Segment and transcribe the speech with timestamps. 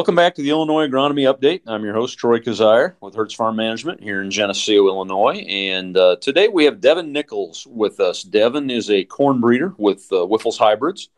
[0.00, 1.60] Welcome back to the Illinois Agronomy Update.
[1.66, 5.44] I'm your host, Troy Kazire with Hertz Farm Management here in Geneseo, Illinois.
[5.46, 8.22] And uh, today we have Devin Nichols with us.
[8.22, 11.10] Devin is a corn breeder with uh, Wyffels Hybrids,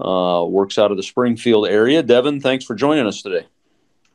[0.00, 2.02] uh, works out of the Springfield area.
[2.02, 3.46] Devin, thanks for joining us today.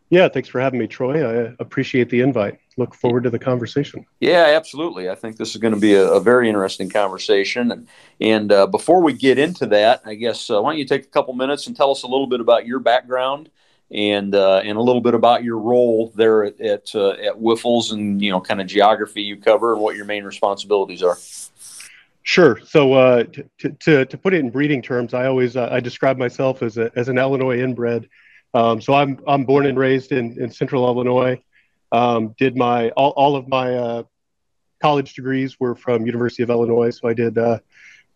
[0.09, 1.25] Yeah, thanks for having me, Troy.
[1.25, 2.59] I appreciate the invite.
[2.75, 4.05] Look forward to the conversation.
[4.19, 5.09] Yeah, absolutely.
[5.09, 7.71] I think this is going to be a, a very interesting conversation.
[7.71, 7.87] And,
[8.19, 11.07] and uh, before we get into that, I guess uh, why don't you take a
[11.09, 13.49] couple minutes and tell us a little bit about your background
[13.91, 17.91] and uh, and a little bit about your role there at at, uh, at Wyffels
[17.91, 21.17] and you know kind of geography you cover and what your main responsibilities are.
[22.23, 22.59] Sure.
[22.63, 23.23] So uh,
[23.57, 26.77] to, to, to put it in breeding terms, I always uh, I describe myself as
[26.77, 28.07] a, as an Illinois inbred.
[28.53, 31.41] Um, so I'm I'm born and raised in, in Central Illinois.
[31.91, 34.03] Um, did my all, all of my uh,
[34.81, 36.91] college degrees were from University of Illinois.
[36.91, 37.59] So I did uh,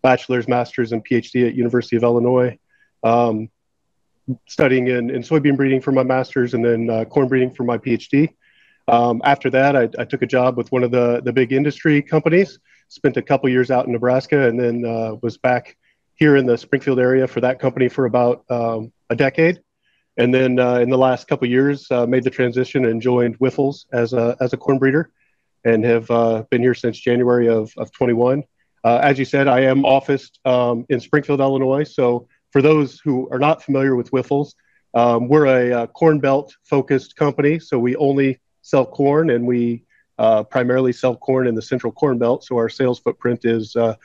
[0.01, 2.57] bachelor's, master's, and PhD at University of Illinois.
[3.03, 3.49] Um,
[4.47, 7.77] studying in, in soybean breeding for my master's and then uh, corn breeding for my
[7.77, 8.29] PhD.
[8.87, 12.01] Um, after that, I, I, took a job with one of the, the big industry
[12.01, 15.77] companies, spent a couple years out in Nebraska, and then uh, was back
[16.15, 19.61] here in the Springfield area for that company for about um, a decade.
[20.17, 23.85] And then uh, in the last couple years, uh, made the transition and joined Wyffels
[23.93, 25.11] as a, as a corn breeder
[25.65, 28.43] and have uh, been here since January of, of 21.
[28.83, 31.85] Uh, as you said, I am officed um, in Springfield, Illinois.
[31.85, 34.53] So for those who are not familiar with Wyffels,
[34.93, 37.57] um, we're a, a, uh, corn belt focused company.
[37.57, 39.83] So we only sell corn and we
[40.19, 42.43] uh, primarily sell corn in the central corn belt.
[42.43, 43.95] So our sales footprint is uh,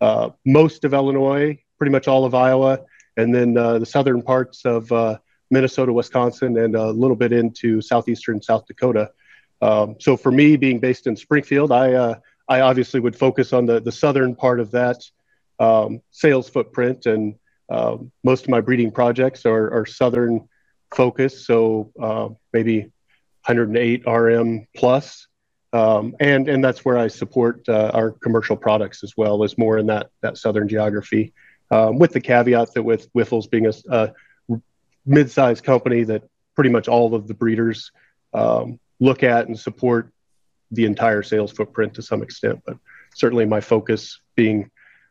[0.00, 2.80] uh, most of Illinois, pretty much all of Iowa,
[3.18, 5.18] and then uh, the southern parts of uh,
[5.50, 9.10] Minnesota, Wisconsin, and a little bit into southeastern South Dakota.
[9.60, 12.16] Um, so for me, being based in Springfield, I
[12.48, 15.02] I obviously would focus on the the southern part of that
[15.58, 17.34] um, sales footprint and
[17.68, 20.48] um, most of my breeding projects are, are southern
[20.94, 22.80] focused, so uh, maybe
[23.44, 25.26] 108 RM plus,
[25.72, 29.78] um, and and that's where I support uh, our commercial products as well as more
[29.78, 31.34] in that that southern geography,
[31.70, 34.12] um, with the caveat that with Wyffels being a, a
[35.04, 36.22] mid-sized company that
[36.54, 37.92] pretty much all of the breeders
[38.32, 40.12] um, look at and support
[40.70, 42.76] the entire sales footprint to some extent, but
[43.14, 44.70] certainly my focus being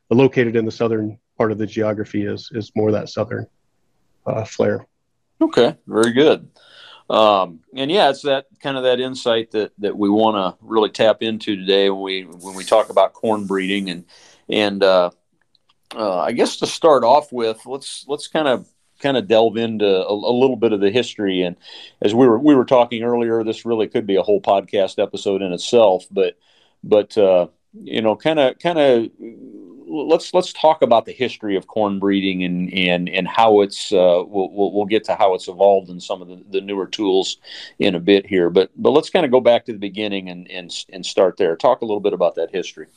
[0.10, 3.48] located in the southern part of the geography is is more that southern
[4.26, 4.88] uh, flair.
[5.42, 6.50] Okay, very good.
[7.10, 10.90] Um, and yeah, it's that kind of that insight that that we want to really
[10.90, 14.06] tap into today when we when we talk about corn breeding and
[14.50, 15.12] and uh,
[15.96, 18.68] uh, I guess to start off with, let's let's kind of
[19.00, 21.44] kind of delve into a, a, little bit of the history.
[21.44, 21.56] And
[22.02, 25.42] as we were we were talking earlier, this really could be a whole podcast episode
[25.42, 26.06] in itself.
[26.12, 26.38] But
[26.84, 29.10] but uh, you know, kind of kind of
[29.88, 34.24] let's let's talk about the history of corn breeding and and and how it's uh,
[34.26, 37.38] we'll, we'll, get to how it's evolved and some of the, the newer tools
[37.80, 38.50] in a bit here.
[38.50, 41.56] But but let's kind of go back to the beginning and and and start there.
[41.56, 42.88] Talk a little bit about that history.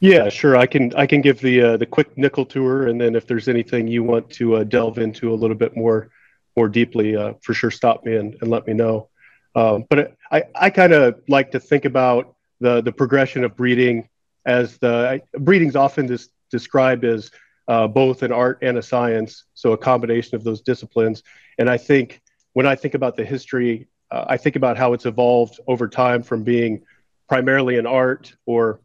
[0.00, 0.56] Yeah sure.
[0.56, 3.48] I can i can give the uh, the quick nickel tour and then if there's
[3.48, 6.10] anything you want to uh, delve into a little bit more
[6.56, 9.08] more deeply uh, for sure stop me and, and let me know.
[9.54, 14.08] Um, but i i kind of like to think about the the progression of breeding
[14.46, 17.30] as the breeding's often dis- described as
[17.68, 21.22] uh, both an art and a science, so a combination of those disciplines.
[21.58, 22.20] And I think
[22.52, 26.22] when I think about the history, uh, I think about how it's evolved over time
[26.22, 26.82] from being
[27.28, 28.80] primarily an art or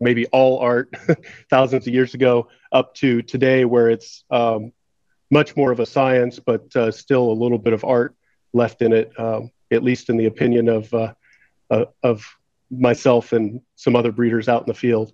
[0.00, 0.92] maybe all art
[1.50, 4.72] thousands of years ago up to today where it's um,
[5.30, 8.14] much more of a science, but uh, still a little bit of art
[8.52, 11.14] left in it, um, at least in the opinion of, uh,
[11.70, 12.26] uh of
[12.70, 15.12] myself and some other breeders out in the field.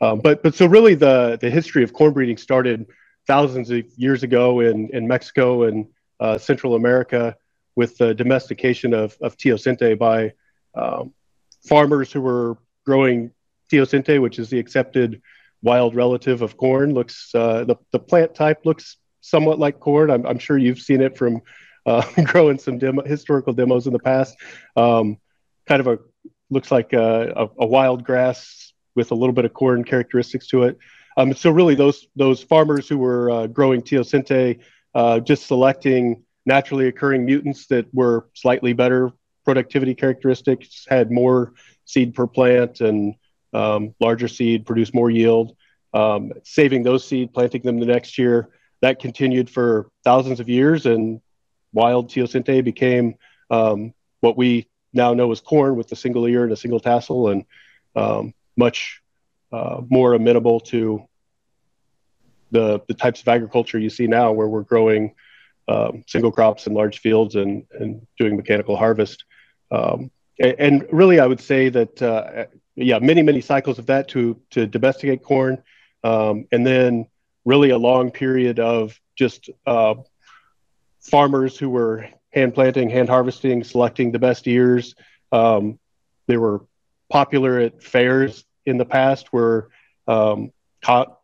[0.00, 2.86] Um, but but so really the the history of corn breeding started
[3.26, 5.86] thousands of years ago in in Mexico and
[6.20, 7.36] uh, Central America
[7.76, 10.32] with the domestication of of teosinte by
[10.74, 11.12] um,
[11.66, 13.30] farmers who were growing
[13.70, 15.20] teosinte, which is the accepted
[15.62, 16.94] wild relative of corn.
[16.94, 20.10] Looks uh, the the plant type looks somewhat like corn.
[20.10, 21.42] I'm, I'm sure you've seen it from
[21.86, 24.36] uh, growing some demo, historical demos in the past.
[24.76, 25.18] Um,
[25.66, 25.98] kind of a
[26.50, 30.64] looks like a, a, a, wild grass with a little bit of corn characteristics to
[30.64, 30.78] it.
[31.16, 34.60] Um, so really, those those farmers who were uh, growing teosinte,
[34.94, 39.12] uh, just selecting naturally occurring mutants that were slightly better
[39.44, 41.54] productivity characteristics, had more
[41.84, 43.14] seed per plant and
[43.52, 45.56] um, larger seed, produced more yield.
[45.94, 48.50] Um, saving those seed, planting them the next year.
[48.82, 51.20] That continued for thousands of years, and
[51.72, 53.14] wild teosinte became
[53.50, 57.28] um, what we now know as corn with a single ear and a single tassel,
[57.28, 57.44] and
[57.94, 59.02] um, much
[59.52, 61.06] uh, more amenable to
[62.50, 65.14] the the types of agriculture you see now, where we're growing
[65.68, 69.24] um, single crops and large fields and, and doing mechanical harvest.
[69.70, 72.46] Um, and, really, I would say that, uh,
[72.76, 75.62] yeah, many, many cycles of that to, to domesticate corn.
[76.04, 77.08] Um, and then
[77.44, 79.96] really a long period of just uh,
[81.00, 82.08] farmers who were
[82.38, 84.94] hand planting, hand harvesting, selecting the best ears.
[85.32, 85.78] Um,
[86.26, 86.64] they were
[87.10, 89.70] popular at fairs in the past, were
[90.06, 90.52] um,
[90.84, 91.16] co-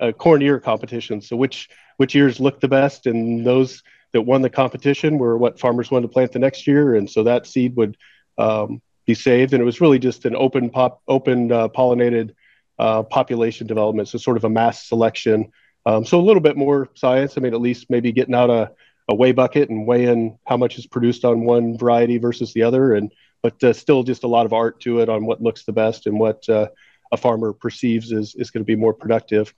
[0.00, 1.28] uh, corn ear competitions.
[1.28, 3.82] So which which ears looked the best, and those
[4.12, 7.24] that won the competition were what farmers wanted to plant the next year, and so
[7.24, 7.96] that seed would
[8.38, 9.52] um, be saved.
[9.52, 12.34] And it was really just an open pop, open uh, pollinated
[12.78, 15.50] uh, population development, so sort of a mass selection.
[15.84, 17.36] Um, so a little bit more science.
[17.36, 18.70] I mean, at least maybe getting out a,
[19.08, 22.62] a weigh bucket and weigh in how much is produced on one variety versus the
[22.62, 23.12] other, and
[23.42, 26.06] but uh, still just a lot of art to it on what looks the best
[26.06, 26.68] and what uh,
[27.12, 29.54] a farmer perceives is is going to be more productive.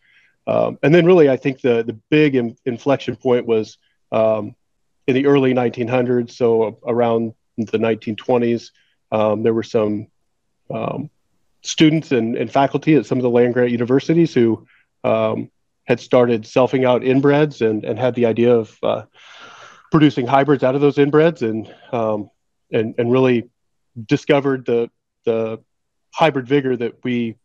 [0.47, 3.79] Um, and then really, I think the the big in, inflection point was
[4.13, 4.55] um,
[5.07, 8.71] in the early 1900s, so around the 1920s.
[9.13, 10.07] Um, there were some
[10.71, 11.11] um,
[11.63, 14.67] students and, and, faculty at some of the land grant universities who
[15.03, 15.51] um,
[15.85, 19.03] had started selfing out inbreds and, and had the idea of uh,
[19.91, 22.31] producing hybrids out of those inbreds and um,
[22.73, 23.49] and and really
[24.07, 24.91] discovered the
[25.25, 25.61] the
[26.13, 27.37] hybrid vigor that we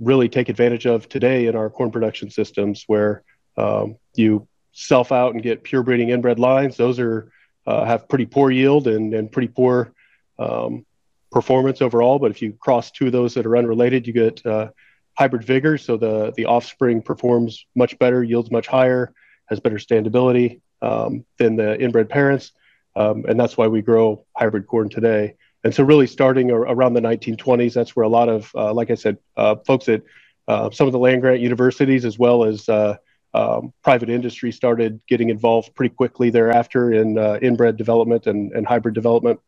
[0.00, 3.22] really take advantage of today in our corn production systems, where
[3.56, 6.76] um, you self out and get pure breeding inbred lines.
[6.76, 7.30] Those are
[7.66, 9.92] uh, have pretty poor yield and and pretty poor
[10.38, 10.86] um,
[11.32, 12.18] performance overall.
[12.18, 14.70] But if you cross two of those that are unrelated, you get uh,
[15.18, 15.78] hybrid vigor.
[15.78, 19.12] So the the offspring performs much better, yields much higher,
[19.48, 22.52] has better standability um, than the inbred parents,
[22.94, 25.34] um, and that's why we grow hybrid corn today.
[25.64, 28.94] And so, really, starting around the 1920s, that's where a lot of, uh, like I
[28.94, 30.02] said, uh, folks at
[30.46, 32.96] uh, some of the land grant universities, as well as uh,
[33.34, 38.66] um, private industry, started getting involved pretty quickly thereafter in uh, inbred development and, and,
[38.66, 39.40] hybrid development,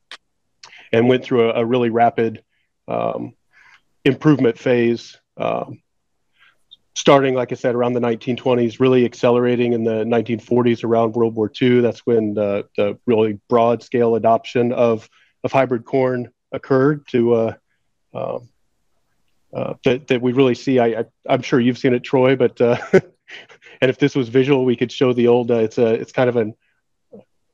[0.92, 2.42] and went through a, a really rapid
[2.88, 3.34] um,
[4.04, 5.16] improvement phase.
[5.36, 5.80] Um,
[6.98, 11.50] starting, like I said, around the 1920s, really accelerating in the 1940s around World War
[11.60, 11.80] II.
[11.80, 15.08] That's when the, the really broad scale adoption of
[15.44, 17.54] of hybrid corn occurred to uh,
[18.12, 18.48] um,
[19.54, 20.80] uh, that, that we really see.
[20.80, 20.86] I,
[21.28, 24.74] I am sure you've seen it, Troy, but uh, and if this was visual, we
[24.74, 25.52] could show the old.
[25.52, 26.54] Uh, it's a it's kind of an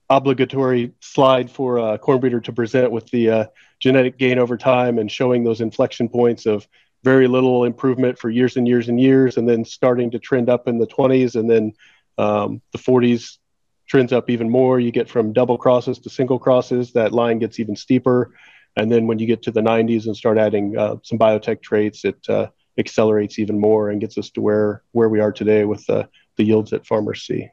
[0.08, 3.46] obligatory slide for a corn breeder to present with the uh,
[3.78, 6.66] genetic gain over time and showing those inflection points of
[7.04, 10.66] very little improvement for years and years and years, and then starting to trend up
[10.66, 11.72] in the 20s, and then
[12.16, 13.38] um, the 40s
[13.86, 14.80] trends up even more.
[14.80, 18.34] You get from double crosses to single crosses, that line gets even steeper.
[18.76, 22.04] And then when you get to the 90s and start adding uh, some biotech traits,
[22.04, 22.48] it uh,
[22.78, 26.44] accelerates even more and gets us to where where we are today with the the
[26.44, 27.48] yields that farmers see.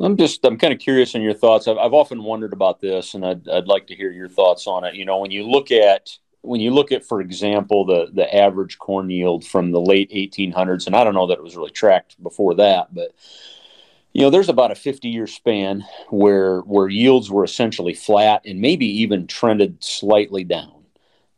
[0.00, 1.66] I'm just I'm kind of curious in your thoughts.
[1.66, 4.84] I've, I've often wondered about this, and I'd I'd like to hear your thoughts on
[4.84, 4.94] it.
[4.94, 6.10] You know, when you look at
[6.42, 10.86] when you look at, for example, the the average corn yield from the late 1800s,
[10.86, 13.14] and I don't know that it was really tracked before that, but
[14.12, 18.60] you know there's about a 50 year span where where yields were essentially flat and
[18.60, 20.84] maybe even trended slightly down.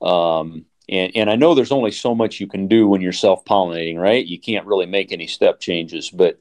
[0.00, 3.44] Um, and, and i know there's only so much you can do when you're self
[3.44, 4.26] pollinating right?
[4.26, 6.38] You can't really make any step changes but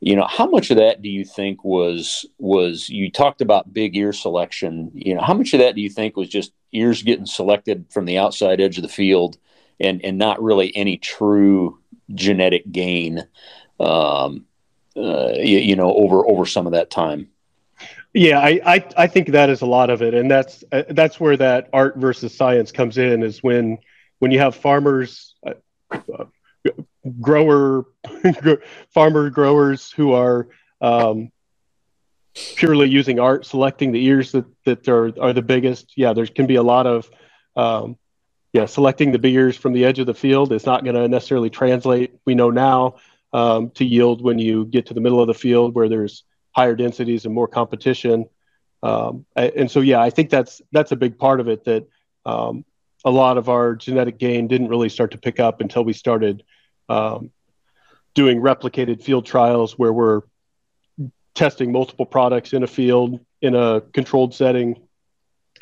[0.00, 3.96] you know how much of that do you think was was you talked about big
[3.96, 7.26] ear selection you know how much of that do you think was just ears getting
[7.26, 9.38] selected from the outside edge of the field
[9.78, 11.78] and and not really any true
[12.14, 13.26] genetic gain
[13.78, 14.46] um,
[14.96, 17.28] uh, you, you, know over over some of that time.
[18.12, 20.14] Yeah I, I, I think that is a lot of it.
[20.14, 23.78] And that's uh, that's where that art versus science comes in is when
[24.18, 26.24] when you have farmers uh,
[27.20, 27.84] grower
[28.90, 30.48] farmer growers who are
[30.80, 31.30] um,
[32.34, 36.46] purely using art selecting the ears that, that are, are the biggest yeah there can
[36.46, 37.10] be a lot of
[37.56, 37.96] um,
[38.52, 41.08] yeah selecting the big ears from the edge of the field is not going to
[41.08, 42.94] necessarily translate we know now
[43.32, 46.74] um, to yield when you get to the middle of the field where there's higher
[46.74, 48.28] densities and more competition.
[48.82, 51.64] Um, and so, yeah, I think that's that's a big part of it.
[51.64, 51.86] That
[52.24, 52.64] um,
[53.04, 56.42] a lot of our genetic gain didn't really start to pick up until we started
[56.88, 57.30] um,
[58.14, 60.22] doing replicated field trials where we're
[61.34, 64.76] testing multiple products in a field in a controlled setting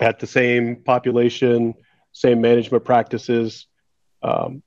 [0.00, 1.74] at the same population,
[2.12, 3.66] same management practices,
[4.22, 4.62] um,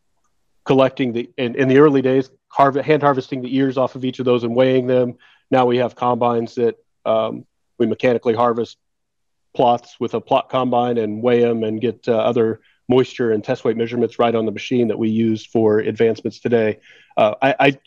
[0.65, 4.19] collecting the in, in the early days harv- hand harvesting the ears off of each
[4.19, 5.17] of those and weighing them.
[5.49, 7.45] Now we have combines that um,
[7.77, 8.77] we mechanically harvest
[9.55, 13.63] plots with a plot combine and weigh them and get uh, other moisture and test
[13.63, 16.79] weight measurements right on the machine that we use for advancements today.
[17.17, 17.79] Uh, I, I,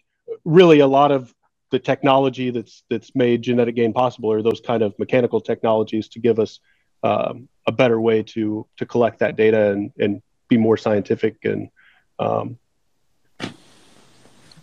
[0.44, 1.35] really a lot of
[1.75, 6.21] the technology that's that's made genetic gain possible or those kind of mechanical technologies to
[6.21, 6.61] give us
[7.02, 11.69] um, a better way to to collect that data and and be more scientific and
[12.21, 12.57] um,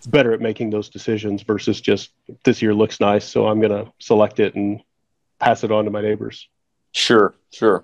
[0.08, 2.12] better at making those decisions versus just
[2.46, 4.82] this year looks nice, so I'm going to select it and
[5.38, 6.48] pass it on to my neighbors.
[6.94, 7.84] Sure, sure.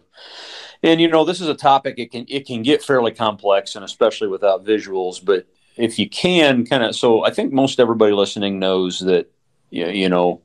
[0.82, 3.84] And you know, this is a topic it can it can get fairly complex, and
[3.84, 5.20] especially without visuals.
[5.24, 9.32] But if you can kind of, so I think most everybody listening knows that
[9.70, 10.42] you know.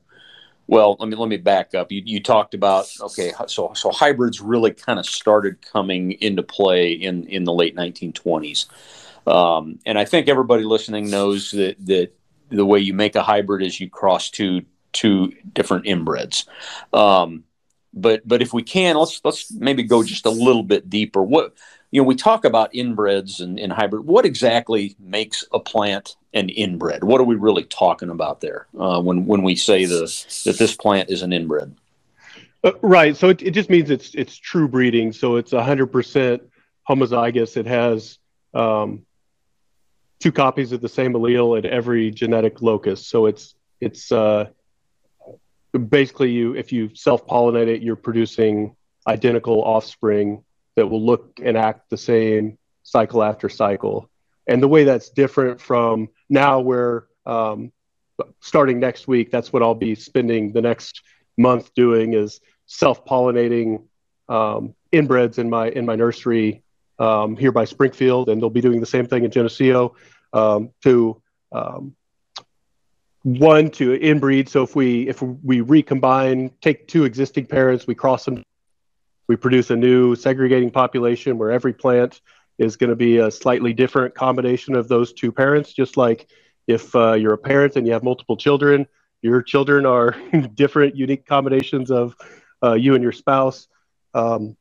[0.65, 1.91] Well, let me let me back up.
[1.91, 6.93] You, you talked about okay, so so hybrids really kind of started coming into play
[6.93, 8.67] in in the late 1920s.
[9.27, 12.11] Um, and I think everybody listening knows that that
[12.49, 14.61] the way you make a hybrid is you cross two
[14.93, 16.47] two different inbreds.
[16.93, 17.43] Um,
[17.93, 21.21] but but if we can, let's let's maybe go just a little bit deeper.
[21.21, 21.55] What
[21.93, 24.03] you know, we talk about inbreds and, and hybrid.
[24.03, 27.03] What exactly makes a plant an inbred?
[27.03, 30.11] What are we really talking about there uh, when when we say the
[30.45, 31.75] that this plant is an inbred?
[32.63, 33.15] Uh, right.
[33.15, 35.13] So it, it just means it's it's true breeding.
[35.13, 36.41] So it's hundred percent
[36.89, 37.57] homozygous.
[37.57, 38.17] It has
[38.55, 39.05] um,
[40.19, 43.05] two copies of the same allele at every genetic locus.
[43.05, 44.47] So it's it's uh,
[45.89, 48.75] basically you if you self pollinate it, you're producing
[49.07, 50.43] identical offspring
[50.75, 54.09] that will look and act the same cycle after cycle.
[54.47, 57.71] And the way that's different from now, where um,
[58.41, 61.01] starting next week, that's what I'll be spending the next
[61.37, 63.85] month doing is self pollinating
[64.29, 66.63] um, inbreds in my in my nursery
[66.99, 69.95] um, here by Springfield, and they'll be doing the same thing in Geneseo
[70.33, 71.95] um, to um,
[73.23, 74.49] one to inbreed.
[74.49, 78.43] So if we if we recombine, take two existing parents, we cross them,
[79.27, 82.21] we produce a new segregating population where every plant
[82.57, 85.73] is going to be a slightly different combination of those two parents.
[85.73, 86.29] Just like
[86.67, 88.87] if uh, you're a parent and you have multiple children,
[89.21, 90.15] your children are
[90.53, 92.15] different, unique combinations of
[92.61, 93.67] uh, you and your spouse.
[94.13, 94.55] Um,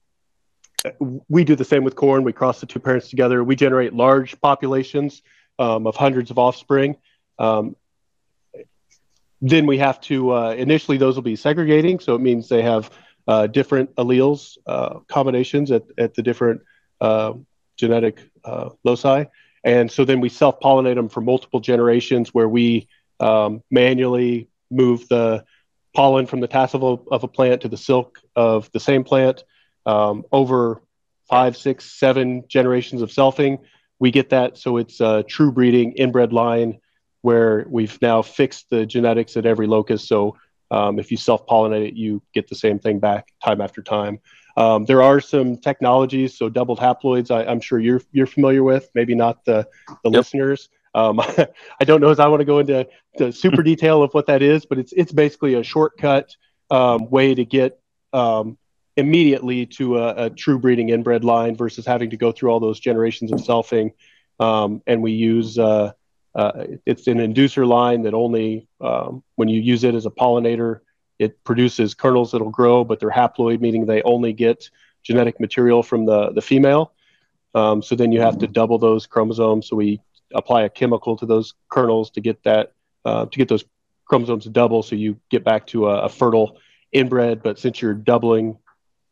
[1.29, 2.25] we do the same with corn.
[2.25, 3.45] We cross the two parents together.
[3.45, 5.23] We generate large populations
[5.59, 6.97] um, of hundreds of offspring.
[7.39, 7.77] Um,
[9.41, 12.91] then we have to uh, initially those will be segregating, so it means they have
[13.29, 16.61] uh, different alleles uh, combinations at, at the different
[17.01, 17.33] uh,
[17.77, 19.25] genetic uh, loci,
[19.65, 22.89] and so then we self pollinate them for multiple generations, where we
[23.21, 25.45] um, manually move the
[25.95, 29.45] pollen from the tassel of, of, a plant to the silk of the same plant.
[29.85, 30.83] Um, over
[31.29, 33.59] five, six, seven generations of selfing
[34.03, 34.59] we get that.
[34.59, 36.81] So it's a true breeding inbred line
[37.21, 40.09] where we've now fixed the genetics at every locus.
[40.09, 40.37] So
[40.73, 44.19] um, if you self pollinate it, you get the same thing back time after time.
[44.57, 47.31] Um, there are some technologies, so doubled haploids.
[47.31, 49.69] I, am sure you're you're familiar with, maybe not the
[50.03, 50.15] the yep.
[50.15, 50.71] listeners.
[50.95, 51.21] Um,
[51.81, 52.89] I don't know as I want to go into
[53.19, 56.35] the super detail of what that is, but it's it's basically a shortcut
[56.71, 57.79] um, way to get
[58.15, 58.57] um,
[58.97, 62.81] immediately to a, a, true breeding inbred line versus having to go through all those
[62.81, 63.93] generations of selfing.
[64.39, 65.93] Um, and we use uh,
[66.35, 70.81] uh, it's an inducer line that only um, when you use it as a pollinator,
[71.19, 74.71] it produces kernels that'll grow, but they're haploid, meaning they only get
[75.03, 76.93] genetic material from the the female.
[77.55, 79.69] Um, so then you have to double those chromosomes.
[79.69, 80.01] So we
[80.35, 82.73] apply a chemical to those kernels to get that
[83.05, 83.65] uh, to get those
[84.07, 86.59] chromosomes double, so you get back to a, a fertile
[86.93, 87.43] inbred.
[87.43, 88.59] But since you're doubling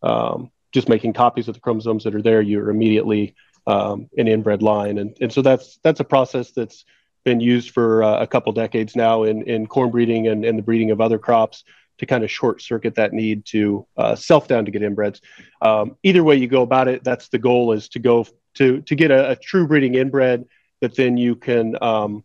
[0.03, 3.35] um, just making copies of the chromosomes that are there, you're immediately
[3.67, 4.99] um, an inbred line.
[4.99, 6.85] And, and so that's that's a process that's
[7.31, 10.63] been used for uh, a couple decades now in, in corn breeding and, and the
[10.63, 11.63] breeding of other crops
[11.99, 15.21] to kind of short circuit that need to uh, self down to get inbreds.
[15.63, 18.95] Um, either way you go about it, that's the goal is to go to to
[18.97, 20.45] get a, a true breeding inbred
[20.81, 22.25] that then you can um,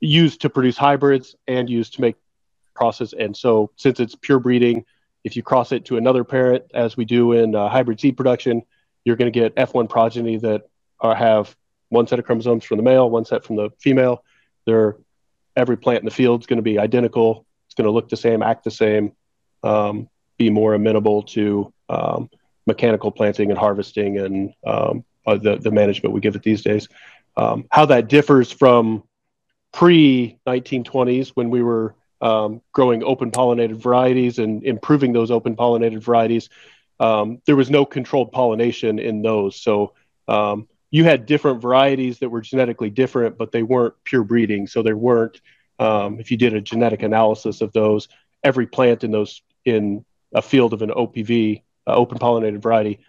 [0.00, 2.16] use to produce hybrids and use to make
[2.74, 3.12] crosses.
[3.12, 4.84] And so since it's pure breeding,
[5.22, 8.62] if you cross it to another parent, as we do in uh, hybrid seed production,
[9.04, 10.62] you're going to get F1 progeny that
[10.98, 11.54] are, have
[11.88, 14.24] one set of chromosomes from the male, one set from the female.
[14.66, 14.96] They're
[15.56, 17.44] every plant in the field is going to be identical.
[17.66, 19.12] It's going to look the same, act the same,
[19.62, 22.30] um, be more amenable to um,
[22.66, 26.88] mechanical planting and harvesting and um, uh, the the management we give it these days.
[27.36, 29.02] Um, how that differs from
[29.72, 36.02] pre 1920s when we were um, growing open pollinated varieties and improving those open pollinated
[36.02, 36.48] varieties.
[37.00, 39.60] Um, there was no controlled pollination in those.
[39.60, 39.94] So
[40.90, 44.66] you had different varieties that were genetically different, but they weren't pure breeding.
[44.66, 45.40] So there weren't,
[45.78, 48.08] um, if you did a genetic analysis of those,
[48.42, 50.04] every plant in those in
[50.34, 53.00] a field of an OPV, uh, open pollinated variety,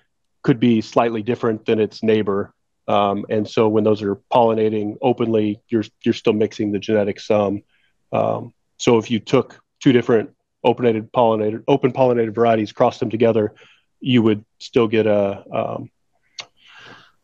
[0.41, 2.53] could be slightly different than its neighbor.
[2.87, 7.63] Um, and so when those are pollinating openly, you're you're still mixing the genetic sum.
[8.11, 10.31] Um, So if you took two different
[10.63, 13.53] open-ended pollinated open pollinated varieties, crossed them together,
[13.99, 15.91] you would still get a um,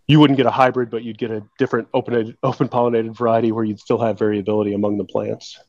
[0.07, 3.63] you wouldn't get a hybrid, but you'd get a different open open pollinated variety where
[3.63, 5.59] you'd still have variability among the plants.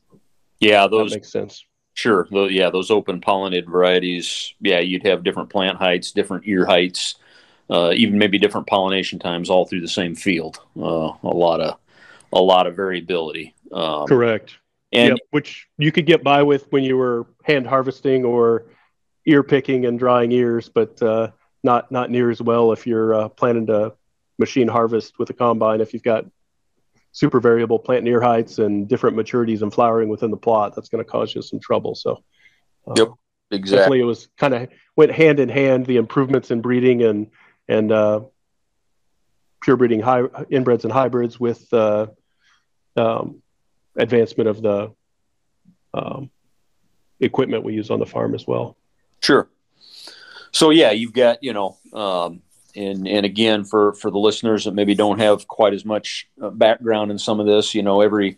[0.59, 1.65] Yeah, those that makes sense.
[1.93, 2.27] Sure.
[2.31, 4.53] Yeah, those open pollinated varieties.
[4.59, 7.15] Yeah, you'd have different plant heights, different ear heights,
[7.71, 10.59] uh, even maybe different pollination times all through the same field.
[10.79, 11.79] Uh, a lot of
[12.31, 13.55] a lot of variability.
[13.71, 14.57] Um, Correct.
[14.93, 18.65] And yep, which you could get by with when you were hand harvesting or
[19.25, 21.31] ear picking and drying ears, but uh,
[21.63, 23.93] not not near as well if you're uh, planning to
[24.37, 25.81] machine harvest with a combine.
[25.81, 26.25] If you've got
[27.11, 31.03] super variable plant near heights and different maturities and flowering within the plot, that's going
[31.03, 31.95] to cause you some trouble.
[31.95, 32.23] So,
[32.87, 33.07] uh, yep,
[33.51, 33.77] exactly.
[33.77, 35.85] Definitely, it was kind of went hand in hand.
[35.85, 37.27] The improvements in breeding and
[37.67, 38.21] and uh,
[39.61, 42.07] pure breeding high inbreds and hybrids with uh,
[42.95, 43.41] um,
[43.95, 44.93] advancement of the
[45.93, 46.29] um,
[47.19, 48.77] equipment we use on the farm as well.
[49.21, 49.49] Sure.
[50.51, 52.41] So yeah, you've got you know um,
[52.77, 56.49] and and again for for the listeners that maybe don't have quite as much uh,
[56.49, 58.37] background in some of this you know every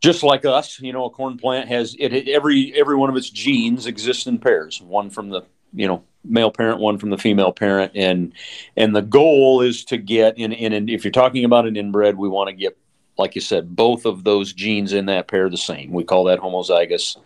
[0.00, 3.30] just like us you know a corn plant has it, every every one of its
[3.30, 7.52] genes exists in pairs one from the you know male parent one from the female
[7.52, 7.92] parent.
[7.94, 8.32] And
[8.76, 12.28] and the goal is to get in in if you're talking about an inbred we
[12.28, 12.76] want to get
[13.18, 15.92] like you said both of those genes in that pair the same.
[15.92, 17.16] We call that homozygous.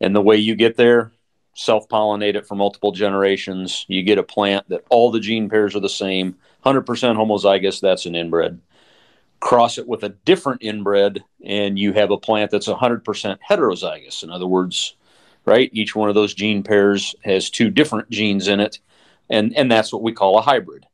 [0.00, 1.12] And the way you get there
[1.54, 3.84] self pollinate it for multiple generations.
[3.88, 8.06] You get a plant that all the gene pairs are the same, 100% homozygous, that's
[8.06, 8.60] an inbred.
[9.40, 14.22] Cross it with a different inbred, and you have a plant that's 100% heterozygous.
[14.22, 14.94] In other words,
[15.44, 18.78] right, each one of those gene pairs has two different genes in it,
[19.28, 20.86] and, and that's what we call a hybrid.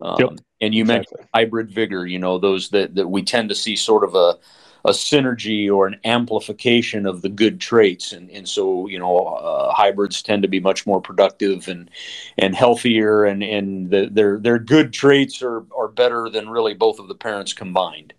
[0.00, 0.30] Um, yep.
[0.62, 1.16] And you exactly.
[1.16, 4.38] mentioned hybrid vigor, you know, those that, that we tend to see sort of a,
[4.84, 8.12] a synergy or an amplification of the good traits.
[8.12, 11.90] And, and so you know uh, hybrids tend to be much more productive and
[12.38, 16.98] and healthier and and the, their their good traits are are better than really both
[16.98, 18.14] of the parents combined.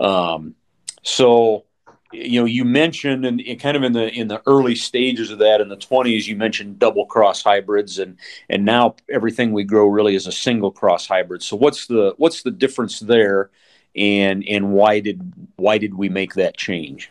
[0.00, 0.54] Um,
[1.02, 1.64] so
[2.12, 5.60] you know you mentioned and kind of in the in the early stages of that
[5.60, 8.18] in the 20s you mentioned double cross hybrids and
[8.50, 11.42] and now everything we grow really is a single cross hybrid.
[11.42, 13.50] So what's the what's the difference there
[13.96, 17.10] and and why did why did we make that change?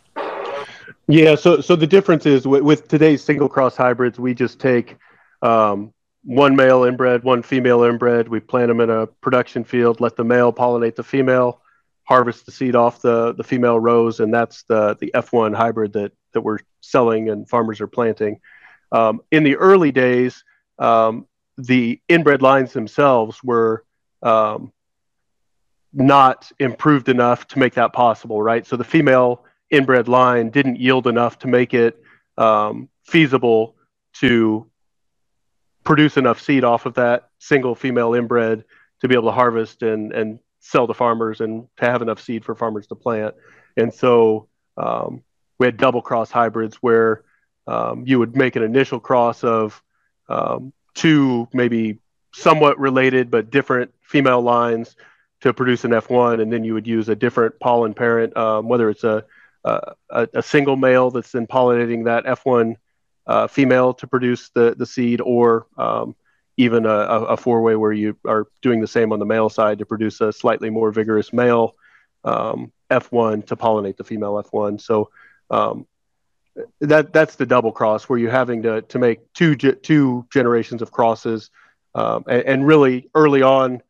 [1.08, 4.98] Yeah, so so the difference is with, with today's single cross hybrids, we just take
[5.42, 8.28] um, one male inbred, one female inbred.
[8.28, 11.62] We plant them in a production field, let the male pollinate the female,
[12.04, 16.14] harvest the seed off the the female rows, and that's the the F1 hybrid that
[16.34, 18.40] that we're selling and farmers are planting.
[18.92, 20.44] Um, in the early days,
[20.80, 23.86] um, the inbred lines themselves were
[24.22, 24.72] um,
[25.94, 28.66] not improved enough to make that possible, right?
[28.66, 32.02] So the female inbred line didn't yield enough to make it
[32.38, 33.76] um, feasible
[34.14, 34.68] to
[35.84, 38.64] produce enough seed off of that single female inbred
[39.02, 42.46] to be able to harvest and and sell to farmers and to have enough seed
[42.46, 43.34] for farmers to plant.
[43.78, 45.24] And so um,
[45.58, 47.24] we had double cross hybrids where
[47.68, 49.82] um, you would make an initial cross of
[50.30, 51.98] um, two maybe
[52.34, 54.96] somewhat related but different female lines
[55.42, 58.90] to produce an F1, and then you would use a different pollen parent, um, whether
[58.90, 59.26] it's a,
[59.64, 59.96] a,
[60.34, 62.76] a single male that's then pollinating that F1
[63.28, 66.16] uh, female to produce the the seed, or um,
[66.58, 69.80] even a, a four way where you are doing the same on the male side
[69.80, 71.76] to produce a slightly more vigorous male
[72.24, 74.82] um, F1 to pollinate the female F1.
[74.82, 75.10] So
[75.50, 75.88] um,
[76.80, 80.92] that that's the double cross where you're having to to make two two generations of
[80.92, 81.50] crosses,
[81.96, 83.82] um, and, and, really early on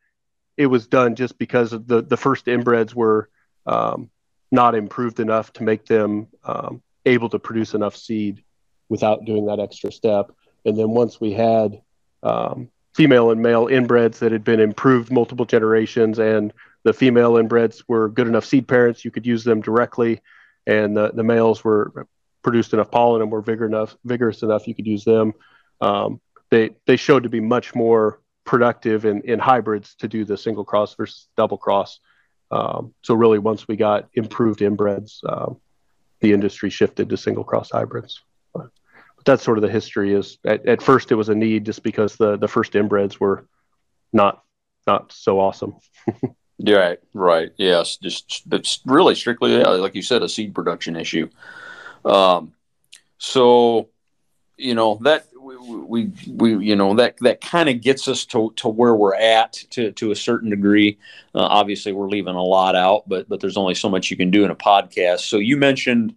[0.56, 3.28] it was done just because the the first inbreds were
[3.66, 4.10] um,
[4.50, 8.42] not improved enough to make them um, able to produce enough seed
[8.88, 10.32] without doing that extra step.
[10.64, 11.80] And then once we had
[12.22, 16.52] um, female and male inbreds that had been improved multiple generations, and
[16.84, 20.20] the female inbreds were good enough seed parents, you could use them directly,
[20.66, 22.06] and the, the males were
[22.42, 25.32] produced enough pollen and were vigor enough, vigorous enough, you could use them.
[25.80, 30.36] Um, they they showed to be much more productive in, in hybrids to do the
[30.36, 32.00] single cross versus double cross.
[32.50, 35.60] Um, so really, once we got improved inbreds, um,
[36.20, 38.20] the industry shifted to single cross hybrids.
[38.54, 38.70] But,
[39.24, 40.12] that's sort of the history.
[40.12, 43.46] Is at, at, first it was a need just because the the first inbreds were
[44.12, 44.42] not
[44.86, 45.76] not so awesome.
[46.66, 51.28] right, right, yes, just it's really strictly like you said, a seed production issue.
[52.04, 52.52] Um,
[53.18, 53.88] so
[54.56, 58.68] you know that we we you know that that kind of gets us to, to
[58.68, 60.98] where we're at to to a certain degree.
[61.34, 64.30] Uh, obviously, we're leaving a lot out, but but there's only so much you can
[64.30, 65.20] do in a podcast.
[65.20, 66.14] So you mentioned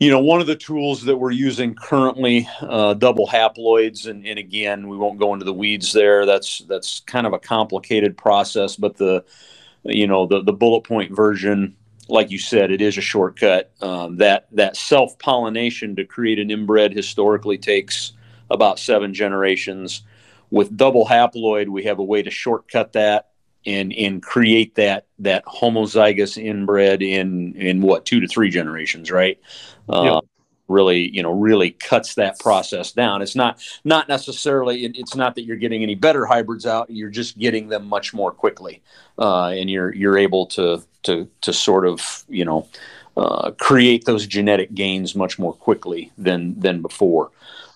[0.00, 4.38] you know, one of the tools that we're using currently, uh, double haploids, and, and
[4.38, 6.24] again, we won't go into the weeds there.
[6.24, 9.22] That's that's kind of a complicated process, but the,
[9.84, 11.76] you know, the the bullet point version,
[12.10, 13.72] like you said, it is a shortcut.
[13.80, 18.12] Um, that that self pollination to create an inbred historically takes
[18.50, 20.02] about seven generations.
[20.50, 23.30] With double haploid, we have a way to shortcut that
[23.66, 29.38] and and create that that homozygous inbred in in what two to three generations, right?
[29.88, 30.20] Uh,
[30.70, 33.22] Really, you know, really cuts that process down.
[33.22, 34.84] It's not not necessarily.
[34.84, 36.88] It's not that you're getting any better hybrids out.
[36.88, 38.80] You're just getting them much more quickly,
[39.18, 42.68] uh, and you're you're able to to to sort of you know
[43.16, 47.30] uh, create those genetic gains much more quickly than than before.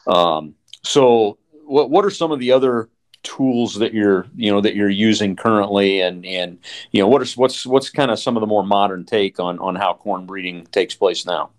[0.06, 2.88] Um, so, what what are some of the other
[3.24, 6.58] tools that you're you know that you're using currently and and
[6.92, 9.58] you know what is what's what's kind of some of the more modern take on
[9.58, 11.50] on how corn breeding takes place now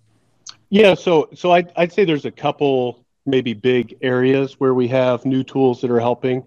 [0.76, 5.26] yeah so so i'd, I'd say there's a couple maybe big areas where we have
[5.26, 6.44] new tools that are helping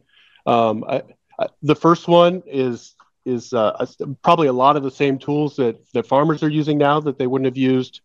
[0.47, 1.03] um, I,
[1.39, 3.85] I, the first one is is uh,
[4.23, 7.27] probably a lot of the same tools that that farmers are using now that they
[7.27, 8.01] wouldn't have used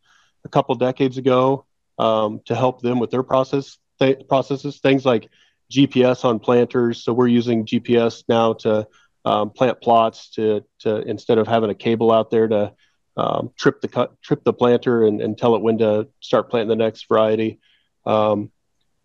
[0.46, 1.66] a couple decades ago
[2.00, 5.30] um, to help them with their process th- processes things like
[5.72, 7.04] GPS on planters.
[7.04, 8.88] So we're using GPS now to
[9.26, 12.74] um, plant plots to, to instead of having a cable out there to
[13.18, 16.70] um, trip the cut, trip the planter and, and, tell it when to start planting
[16.70, 17.60] the next variety.
[18.06, 18.52] Um,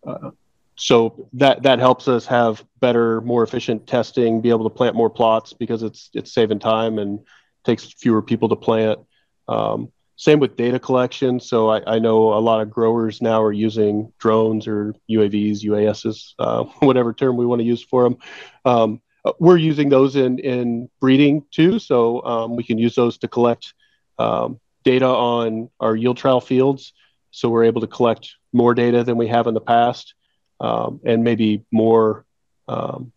[0.05, 0.31] uh,
[0.75, 5.09] so that that helps us have better, more efficient testing, be able to plant more
[5.09, 7.19] plots because it's it's saving time and
[7.65, 8.99] takes fewer people to plant.
[9.47, 11.39] Um, same with data collection.
[11.39, 16.33] So I, I, know a lot of growers now are using drones or UAVs, UASs,
[16.37, 18.17] uh, whatever term we want to use for them.
[18.65, 19.01] Um,
[19.39, 21.79] we're using those in, in breeding too.
[21.79, 23.73] So um, we can use those to collect
[24.19, 26.93] um, data on our yield trial fields.
[27.31, 30.13] So we're able to collect more data than we have in the past
[30.59, 32.25] um, and maybe more
[32.67, 33.11] um,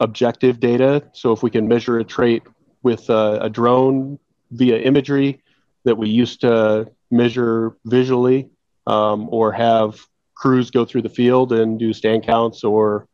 [0.00, 1.04] objective data.
[1.12, 2.42] So if we can measure a trait
[2.82, 4.18] with a, drone
[4.50, 5.42] via imagery,
[5.84, 8.48] that we used to measure visually
[8.86, 9.98] um, or have
[10.34, 13.06] crews go through the field and do stand counts or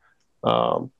[0.45, 0.91] um,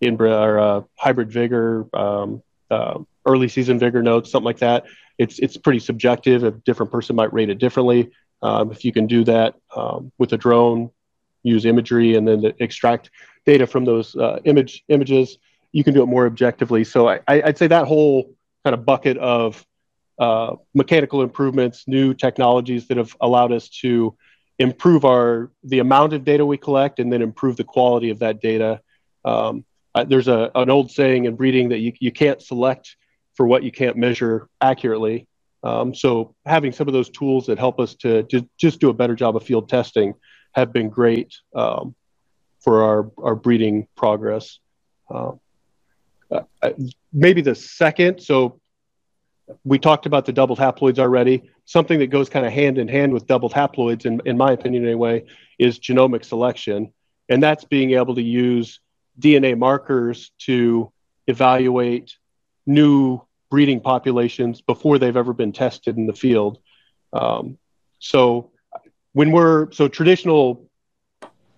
[0.00, 4.86] inbred or uh, hybrid vigor, um, uh, early season vigor notes, something like that.
[5.18, 6.42] It's it's pretty subjective.
[6.42, 8.10] A different person might rate it differently.
[8.42, 10.90] Um, if you can do that um, with a drone,
[11.42, 13.10] use imagery and then extract
[13.44, 15.38] data from those uh, image images,
[15.72, 16.84] you can do it more objectively.
[16.84, 19.64] So I, I'd say that whole kind of bucket of
[20.18, 24.16] uh, mechanical improvements, new technologies that have allowed us to
[24.58, 28.40] improve our the amount of data we collect and then improve the quality of that
[28.40, 28.80] data.
[29.24, 29.64] Um,
[29.94, 32.96] uh, there's a, an old saying in breeding that you, you can't select
[33.38, 35.28] for what you can't measure accurately.
[35.62, 38.92] Um, so having some of those tools that help us to, to just do a
[38.92, 40.14] better job of field testing
[40.56, 41.94] have been great um,
[42.58, 44.58] for our, our breeding progress.
[45.08, 45.32] Uh,
[46.32, 46.70] uh,
[47.12, 48.60] maybe the second, so
[49.62, 51.48] we talked about the doubled haploids already.
[51.64, 54.84] Something that goes kind of hand in hand with doubled haploids, in, in my opinion
[54.84, 55.24] anyway,
[55.60, 56.92] is genomic selection.
[57.28, 58.80] And that's being able to use
[59.20, 60.92] DNA markers to
[61.28, 62.16] evaluate
[62.66, 66.58] new breeding populations before they've ever been tested in the field.
[67.12, 67.58] Um,
[67.98, 68.50] so
[69.12, 70.68] when we're so traditional,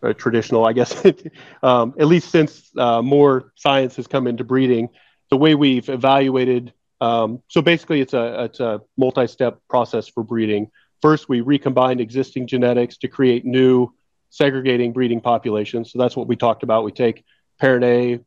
[0.02, 1.04] uh, traditional, I guess,
[1.62, 4.88] um, at least since uh, more science has come into breeding,
[5.30, 10.70] the way we've evaluated um, so basically, it's a it's a multi-step process for breeding.
[11.00, 13.92] First, we recombine existing genetics to create new
[14.28, 15.90] segregating breeding populations.
[15.90, 16.84] So that's what we talked about.
[16.84, 17.24] We take
[17.58, 18.20] parent A,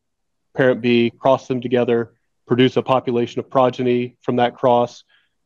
[0.55, 2.13] parent B, cross them together,
[2.45, 5.03] produce a population of progeny from that cross,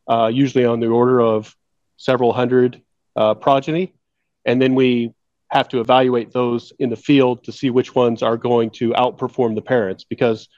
[0.08, 1.56] uh, usually on the order of
[1.98, 2.82] several hundred
[3.16, 3.94] uh, progeny,
[4.46, 5.14] and then we
[5.50, 9.56] have to evaluate those in the field to see which ones are going to outperform
[9.56, 10.50] the parents because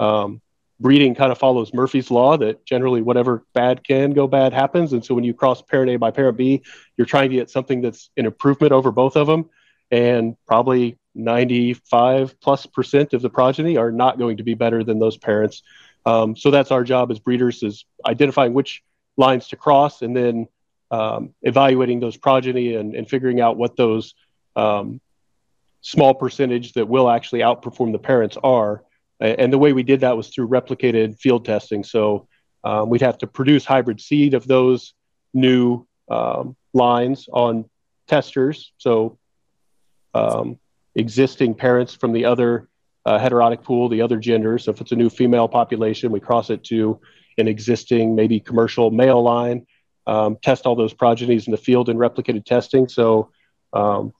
[0.00, 0.40] um,
[0.80, 4.92] breeding kind of follows Murphy's law that generally whatever bad can go bad happens.
[4.92, 6.62] And so when you cross parent A by parent B,
[6.96, 9.50] you're trying to get something that's an improvement over both of them.
[9.90, 14.98] And probably 95 plus percent of the progeny are not going to be better than
[14.98, 15.62] those parents.
[16.06, 18.82] Um, so that's our job as breeders is identifying which
[19.16, 20.48] lines to cross and then
[20.90, 24.14] um, evaluating those progeny and, and, figuring out what those
[24.56, 25.02] um,
[25.82, 28.82] small percentage that will actually outperform the parents are
[29.20, 31.82] and the way we did that was through replicated field testing.
[31.82, 32.28] So
[32.62, 34.94] um, we'd have to produce hybrid seed of those
[35.34, 37.68] new um, lines on
[38.06, 38.72] testers.
[38.78, 39.18] So
[40.14, 40.58] um,
[40.94, 42.68] existing parents from the other
[43.08, 44.58] uh, heterotic pool, the other gender.
[44.58, 47.00] So if it's a new female population, we cross it to
[47.38, 49.66] an existing, maybe commercial male line.
[50.06, 52.88] um, test all those progenies in the field in replicated testing.
[52.88, 53.30] So
[53.72, 54.12] um,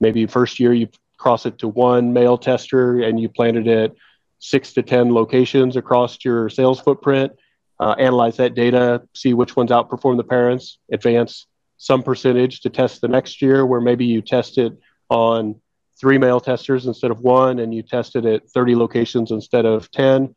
[0.00, 3.96] maybe first year you cross it to one male tester and you planted it
[4.38, 7.32] six to 10 locations across your sales footprint,
[7.80, 11.46] uh, analyze that data, see which ones outperform the parents, advance
[11.78, 14.72] some percentage to test the next year, where maybe you test it
[15.08, 15.60] on
[15.98, 19.90] three male testers instead of one, and you test it at 30 locations instead of
[19.90, 20.34] 10.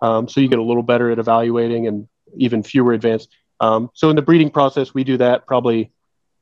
[0.00, 3.28] Um, so you get a little better at evaluating and even fewer advanced.
[3.60, 5.92] Um, so in the breeding process, we do that probably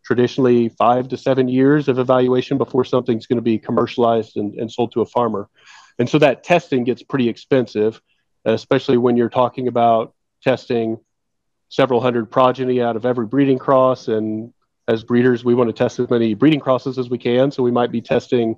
[0.05, 4.73] traditionally five to seven years of evaluation before something's going to be commercialized and, and
[4.73, 5.49] sold to a farmer.
[5.99, 8.01] And so that testing gets pretty expensive,
[8.45, 10.99] especially when you're talking about testing
[11.69, 14.09] several hundred progeny out of every breeding cross.
[14.09, 14.55] And
[14.91, 17.51] as breeders, we want to test as many breeding crosses as we can.
[17.53, 18.57] So we might be testing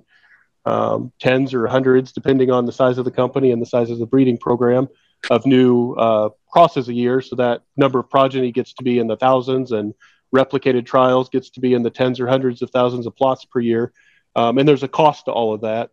[0.65, 3.99] um, tens or hundreds, depending on the size of the company and the size of
[3.99, 4.87] the breeding program,
[5.29, 7.21] of new uh, crosses a year.
[7.21, 9.93] So that number of progeny gets to be in the thousands, and
[10.33, 13.59] replicated trials gets to be in the tens or hundreds of thousands of plots per
[13.59, 13.93] year.
[14.35, 15.91] Um, and there's a cost to all of that.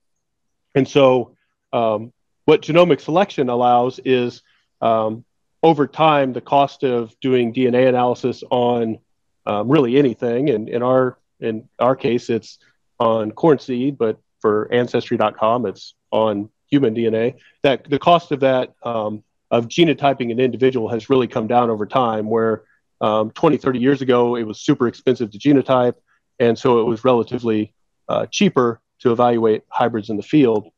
[0.74, 1.36] And so
[1.74, 2.12] um,
[2.46, 4.42] what genomic selection allows is
[4.80, 5.24] um,
[5.62, 8.98] over time, the cost of doing DNA analysis on
[9.46, 12.58] um, really anything, and in our in our case, it's
[12.98, 17.36] on corn seed, but for Ancestry.com, it's on human DNA.
[17.62, 21.86] That the cost of that um, of genotyping an individual has really come down over
[21.86, 22.28] time.
[22.28, 22.64] Where
[23.00, 25.94] um, 20, 30 years ago, it was super expensive to genotype,
[26.38, 27.72] and so it was relatively
[28.08, 30.70] uh, cheaper to evaluate hybrids in the field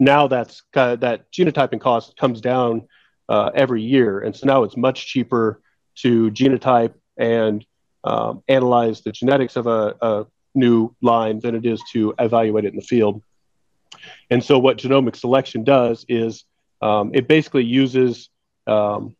[0.00, 2.88] now that's uh, that genotyping cost comes down
[3.28, 5.60] uh, every year, and so now it's much cheaper
[5.96, 7.64] to genotype and
[8.04, 12.72] um, analyze the genetics of a, a, new line than it is to evaluate it
[12.72, 13.22] in the field.
[14.30, 16.44] And so, what genomic selection does is
[16.82, 18.30] um, it basically uses
[18.66, 19.14] um,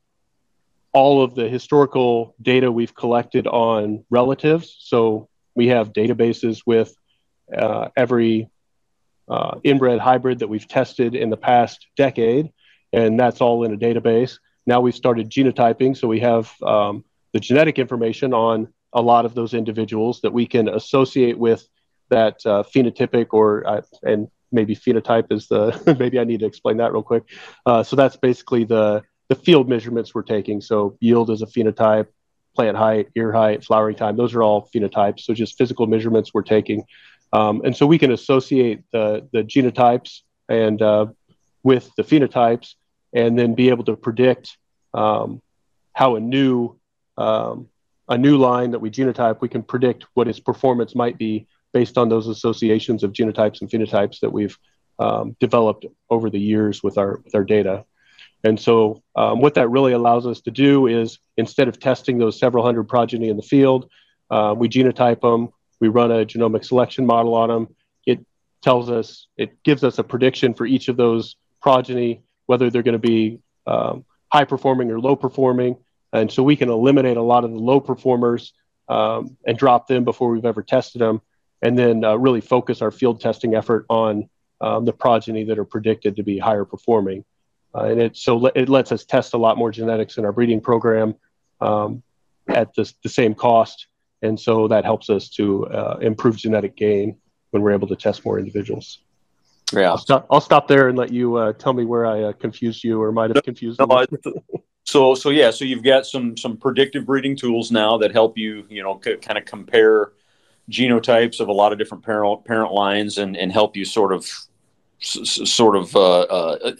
[0.92, 4.76] all of the historical data we've collected on relatives.
[4.80, 6.94] So we have databases with
[7.56, 8.50] uh, every
[9.28, 12.50] uh, inbred hybrid that we've tested in the past decade,
[12.92, 14.38] and that's all in a database.
[14.66, 19.34] Now we've started genotyping, so we have um, the genetic information on a lot of
[19.34, 21.66] those individuals that we can associate with
[22.08, 26.78] that uh, phenotypic or uh, and maybe phenotype is the maybe I need to explain
[26.78, 27.24] that real quick.
[27.64, 30.60] Uh, so that's basically the the field measurements we're taking.
[30.60, 32.08] So yield is a phenotype,
[32.56, 34.16] plant height, ear height, flowering time.
[34.16, 35.20] Those are all phenotypes.
[35.20, 36.84] So just physical measurements we're taking.
[37.32, 41.06] Um, and so we can associate the, the genotypes and uh,
[41.62, 42.74] with the phenotypes
[43.12, 44.58] and then be able to predict
[44.94, 45.40] um,
[45.92, 46.79] how a new
[47.16, 47.68] um,
[48.08, 51.96] a new line that we genotype, we can predict what its performance might be based
[51.96, 54.58] on those associations of genotypes and phenotypes that we've
[54.98, 57.84] um, developed over the years with our with our data.
[58.42, 62.38] And so, um, what that really allows us to do is instead of testing those
[62.38, 63.90] several hundred progeny in the field,
[64.30, 67.68] uh, we genotype them, we run a genomic selection model on them.
[68.06, 68.24] It
[68.62, 73.00] tells us, it gives us a prediction for each of those progeny, whether they're going
[73.00, 75.76] to be um, high performing or low performing.
[76.12, 78.52] And so we can eliminate a lot of the low performers
[78.88, 81.20] um, and drop them before we've ever tested them,
[81.62, 84.28] and then uh, really focus our field testing effort on
[84.60, 87.24] um, the progeny that are predicted to be higher performing.
[87.72, 90.60] Uh, and it so it lets us test a lot more genetics in our breeding
[90.60, 91.14] program
[91.60, 92.02] um,
[92.48, 93.86] at the, the same cost
[94.22, 97.16] and so that helps us to uh, improve genetic gain
[97.50, 98.98] when we're able to test more individuals.
[99.72, 102.32] Yeah, I'll stop, I'll stop there and let you uh, tell me where I uh,
[102.32, 104.06] confused you or might have confused no, I,
[104.84, 108.66] so, so yeah, so you've got some some predictive breeding tools now that help you,
[108.68, 110.12] you know, c- kind of compare
[110.70, 114.22] genotypes of a lot of different parent parent lines and and help you sort of
[115.00, 116.72] s- sort of uh, uh,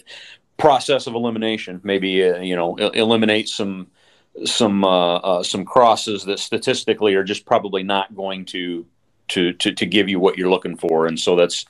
[0.57, 1.79] process of elimination.
[1.83, 3.87] Maybe uh, you know eliminate some
[4.45, 8.85] some uh, uh, some crosses that statistically are just probably not going to
[9.29, 11.65] to to, to give you what you're looking for, and so that's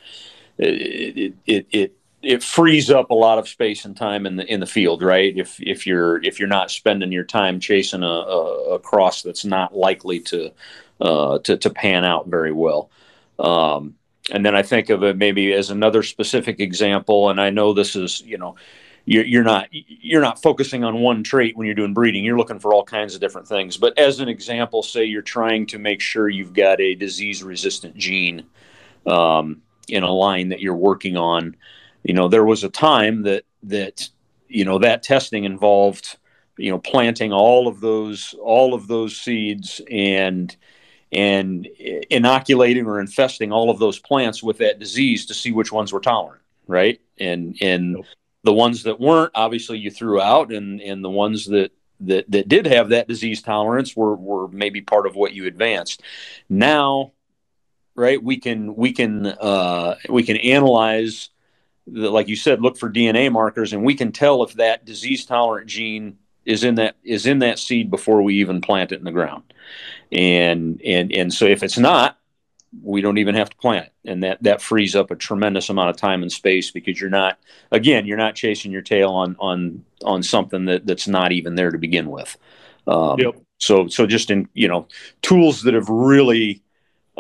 [0.57, 4.59] it, it it it frees up a lot of space and time in the in
[4.59, 5.35] the field, right?
[5.35, 9.45] If if you're if you're not spending your time chasing a, a, a cross that's
[9.45, 10.51] not likely to
[10.99, 12.89] uh, to to pan out very well.
[13.39, 13.95] Um,
[14.31, 17.95] and then I think of it maybe as another specific example, and I know this
[17.95, 18.55] is you know
[19.05, 22.59] you're, you're not you're not focusing on one trait when you're doing breeding you're looking
[22.59, 26.01] for all kinds of different things but as an example say you're trying to make
[26.01, 28.45] sure you've got a disease resistant gene
[29.07, 31.55] um, in a line that you're working on
[32.03, 34.09] you know there was a time that that
[34.47, 36.17] you know that testing involved
[36.57, 40.55] you know planting all of those all of those seeds and
[41.11, 41.67] and
[42.09, 45.99] inoculating or infesting all of those plants with that disease to see which ones were
[45.99, 47.97] tolerant right and and
[48.43, 52.47] the ones that weren't obviously you threw out and and the ones that that that
[52.47, 56.01] did have that disease tolerance were were maybe part of what you advanced.
[56.49, 57.13] Now,
[57.95, 61.29] right, we can we can uh, we can analyze.
[61.87, 65.67] Like you said, look for DNA markers, and we can tell if that disease tolerant
[65.67, 69.11] gene is in that is in that seed before we even plant it in the
[69.11, 69.43] ground.
[70.11, 72.17] And and and so if it's not,
[72.81, 74.09] we don't even have to plant it.
[74.09, 77.37] and that that frees up a tremendous amount of time and space because you're not
[77.71, 81.71] again you're not chasing your tail on on on something that that's not even there
[81.71, 82.37] to begin with
[82.87, 83.35] um, yep.
[83.57, 84.87] so so just in you know
[85.21, 86.63] tools that have really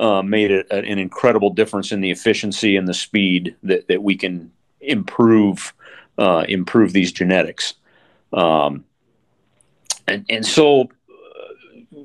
[0.01, 4.15] uh, made it an incredible difference in the efficiency and the speed that, that we
[4.15, 5.73] can improve
[6.17, 7.75] uh, improve these genetics
[8.33, 8.83] um,
[10.07, 10.89] and and so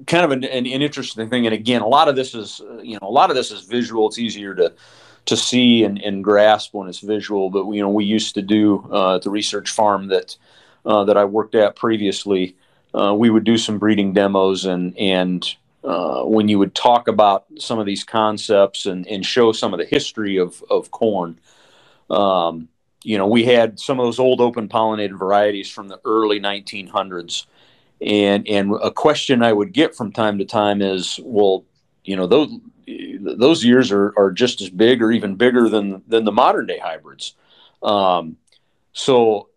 [0.07, 1.47] kind of an, an, an, interesting thing.
[1.47, 3.63] And again, a lot of this is, uh, you know, a lot of this is
[3.63, 4.07] visual.
[4.09, 4.73] It's easier to
[5.27, 7.51] to see and, and grasp when it's visual.
[7.51, 10.37] But you know, we used to do uh, at the research farm that
[10.85, 12.57] uh, that I worked at previously.
[12.95, 15.57] Uh, we would do some breeding demos, and and
[15.87, 19.79] uh, when you would talk about some of these concepts and, and show some of
[19.79, 21.39] the history of of corn.
[22.11, 22.69] Um,
[23.05, 27.47] you know, we had some of those old open pollinated varieties from the early 1900s
[28.01, 31.65] and and a question I would get from time to time is, well,
[32.05, 32.51] you know, those
[33.21, 36.79] those years are, are just as big or even bigger than than the modern day
[36.79, 37.35] hybrids.
[37.83, 38.37] Um,
[38.93, 39.49] so,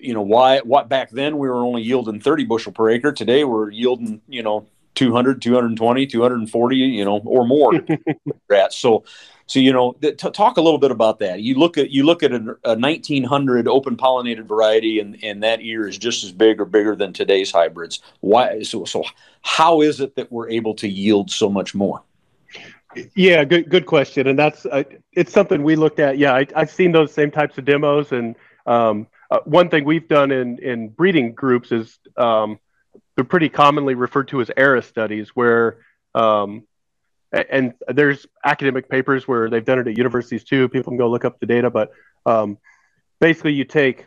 [0.00, 3.12] you know, why what back then we were only yielding 30 bushel per acre.
[3.12, 4.66] Today we're yielding, you know,
[4.98, 7.72] 200, 220, 240, you know, or more.
[8.70, 9.04] so
[9.46, 11.40] so you know, th- talk a little bit about that.
[11.40, 15.62] You look at you look at a, a 1900 open pollinated variety, and and that
[15.62, 18.00] ear is just as big or bigger than today's hybrids.
[18.20, 18.62] Why?
[18.62, 19.04] So so
[19.42, 22.02] how is it that we're able to yield so much more?
[23.14, 24.82] Yeah, good good question, and that's uh,
[25.12, 26.18] it's something we looked at.
[26.18, 28.34] Yeah, I, have seen those same types of demos, and
[28.66, 32.58] um, uh, one thing we've done in in breeding groups is um,
[33.18, 35.78] they're pretty commonly referred to as ERA studies, where
[36.14, 36.62] um,
[37.32, 40.68] and there's academic papers where they've done it at universities too.
[40.68, 41.90] People can go look up the data, but
[42.26, 42.58] um,
[43.20, 44.06] basically, you take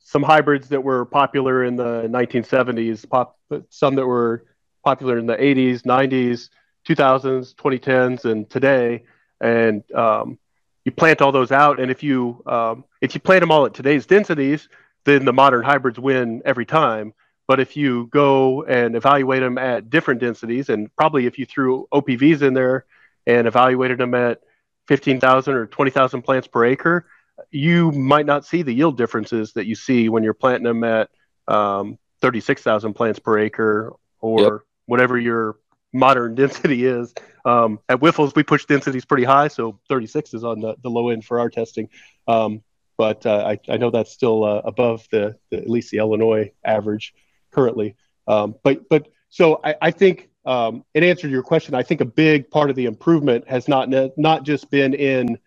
[0.00, 4.44] some hybrids that were popular in the 1970s, pop, some that were
[4.84, 6.48] popular in the 80s, 90s,
[6.88, 9.04] 2000s, 2010s, and today,
[9.40, 10.40] and um,
[10.84, 11.78] you plant all those out.
[11.78, 14.68] And if you um, if you plant them all at today's densities,
[15.04, 17.14] then the modern hybrids win every time.
[17.50, 21.88] But if you go and evaluate them at different densities, and probably if you threw
[21.92, 22.84] OPVs in there
[23.26, 24.38] and evaluated them at
[24.86, 27.06] 15,000 or 20,000 plants per acre,
[27.50, 31.10] you might not see the yield differences that you see when you're planting them at
[31.48, 34.52] um, 36,000 plants per acre or yep.
[34.86, 35.56] whatever your
[35.92, 37.12] modern density is.
[37.44, 41.08] Um, at Wyffels, we push densities pretty high, so 36 is on the, the low
[41.08, 41.88] end for our testing.
[42.28, 42.62] Um,
[42.96, 46.52] but uh, I, I, know that's still uh, above the, the, at least the Illinois
[46.64, 47.12] average
[47.50, 47.96] currently.
[48.26, 52.00] Um, but but so I, I think um, in answer to your question, I think
[52.00, 55.38] a big part of the improvement has not not just been in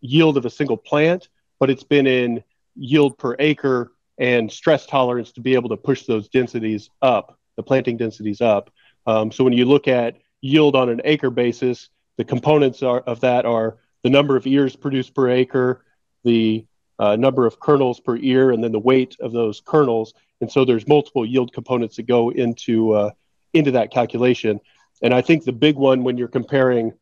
[0.00, 1.28] yield of a single plant,
[1.60, 2.42] but it's been in
[2.74, 7.62] yield per acre and stress tolerance to be able to push those densities up, the
[7.62, 8.70] planting densities up.
[9.06, 11.88] Um, so when you look at yield on an acre basis,
[12.18, 15.84] the components are, of that are the number of ears produced per acre,
[16.24, 16.66] the
[16.98, 20.14] uh, number of kernels per ear, and then the weight of those kernels.
[20.42, 23.10] And so there's multiple yield components that go into uh,
[23.54, 24.60] into that calculation.
[25.00, 26.92] And I think the big one when you're comparing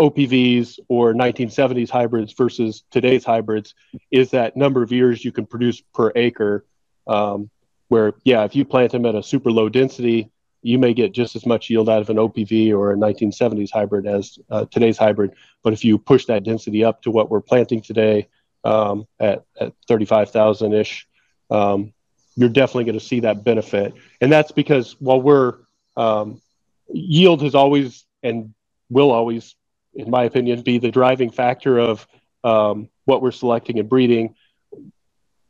[0.00, 3.74] OPVs or 1970s hybrids versus today's hybrids
[4.10, 6.66] is that number of years you can produce per acre.
[7.06, 7.50] Um,
[7.86, 10.30] where yeah, if you plant them at a super low density,
[10.62, 14.06] you may get just as much yield out of an OPV or a 1970s hybrid
[14.06, 15.34] as uh, today's hybrid.
[15.62, 18.28] But if you push that density up to what we're planting today
[18.64, 21.06] um, at, at 35,000 ish,
[21.48, 21.92] um,
[22.38, 23.92] you're definitely going to see that benefit.
[24.20, 25.54] And that's because while we're
[25.96, 26.40] um,
[26.88, 28.54] yield has always and
[28.88, 29.56] will always,
[29.94, 32.06] in my opinion, be the driving factor of
[32.44, 34.36] um, what we're selecting and breeding.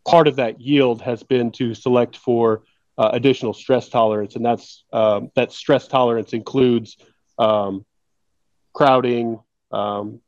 [0.06, 2.62] Part of that yield has been to select for
[2.96, 6.96] uh, additional stress tolerance, and that's um, that stress tolerance includes
[7.38, 7.84] um,
[8.72, 9.38] crowding
[9.72, 10.22] um,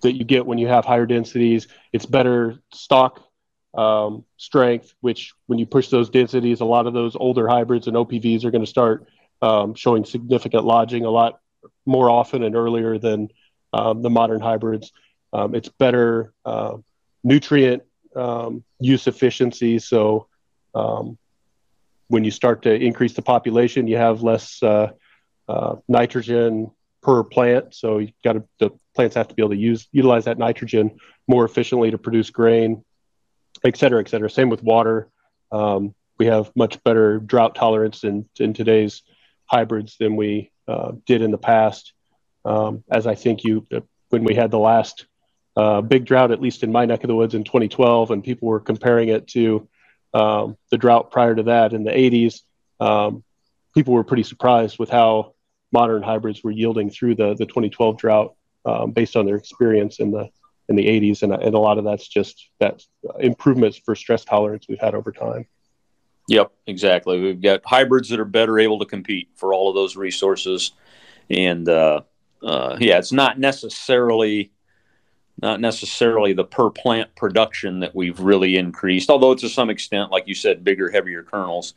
[0.00, 1.68] that you get when you have higher densities.
[1.92, 3.29] It's better stalk
[3.74, 7.96] um, strength, which when you push those densities, a lot of those older hybrids and
[7.96, 9.06] OPVs are going to start
[9.42, 11.40] um, showing significant lodging a lot
[11.86, 13.28] more often and earlier than
[13.72, 14.92] um, the modern hybrids.
[15.32, 16.78] Um, it's better uh,
[17.22, 17.84] nutrient
[18.16, 19.78] um, use efficiency.
[19.78, 20.26] So
[22.10, 24.88] when you start to increase the population, you have less uh,
[25.48, 27.72] uh, nitrogen per plant.
[27.72, 30.98] So you got to the plants have to be able to use utilize that nitrogen
[31.28, 32.84] more efficiently to produce grain
[33.64, 34.30] et cetera, et cetera.
[34.30, 35.08] Same with water.
[35.52, 39.02] Um, we have much better drought tolerance in, in today's
[39.46, 41.92] hybrids than we uh, did in the past.
[42.44, 43.66] Um, as I think you,
[44.10, 45.06] when we had the last
[45.56, 48.48] uh, big drought, at least in my neck of the woods in 2012, and people
[48.48, 49.68] were comparing it to
[50.14, 52.42] um, the drought prior to that in the 80s,
[52.80, 53.24] um,
[53.74, 55.34] people were pretty surprised with how
[55.72, 58.34] modern hybrids were yielding through the, the 2012 drought
[58.64, 60.28] um, based on their experience in the
[60.70, 62.82] in the 80s, and, and a lot of that's just that
[63.18, 65.46] improvements for stress tolerance we've had over time.
[66.28, 67.20] Yep, exactly.
[67.20, 70.70] We've got hybrids that are better able to compete for all of those resources,
[71.28, 72.02] and uh,
[72.40, 74.52] uh, yeah, it's not necessarily
[75.42, 80.12] not necessarily the per plant production that we've really increased, although it's to some extent,
[80.12, 81.74] like you said, bigger, heavier kernels.